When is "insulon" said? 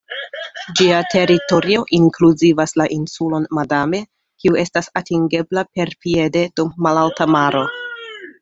2.97-3.45